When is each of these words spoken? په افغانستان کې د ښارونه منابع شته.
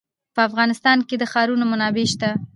په 0.35 0.41
افغانستان 0.49 0.97
کې 1.07 1.15
د 1.17 1.23
ښارونه 1.31 1.65
منابع 1.71 2.05
شته. 2.13 2.29